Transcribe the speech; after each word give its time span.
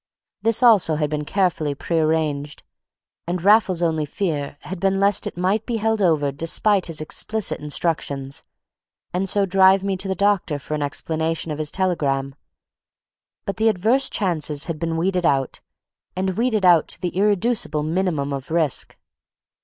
This 0.41 0.63
also 0.63 0.95
had 0.95 1.11
been 1.11 1.25
carefully 1.25 1.75
prearranged; 1.75 2.63
and 3.27 3.43
Raffles's 3.43 3.83
only 3.83 4.05
fear 4.07 4.57
had 4.61 4.79
been 4.79 4.99
lest 4.99 5.27
it 5.27 5.37
might 5.37 5.63
be 5.67 5.77
held 5.77 6.01
over 6.01 6.31
despite 6.31 6.87
his 6.87 7.01
explicit 7.01 7.59
instructions, 7.59 8.43
and 9.13 9.29
so 9.29 9.45
drive 9.45 9.83
me 9.83 9.95
to 9.97 10.07
the 10.07 10.15
doctor 10.15 10.57
for 10.57 10.73
an 10.73 10.81
explanation 10.81 11.51
of 11.51 11.59
his 11.59 11.69
telegram. 11.69 12.33
But 13.45 13.57
the 13.57 13.69
adverse 13.69 14.09
chances 14.09 14.65
had 14.65 14.79
been 14.79 14.97
weeded 14.97 15.23
out 15.23 15.61
and 16.15 16.31
weeded 16.35 16.65
out 16.65 16.87
to 16.87 16.99
the 16.99 17.09
irreducible 17.09 17.83
minimum 17.83 18.33
of 18.33 18.49
risk. 18.49 18.97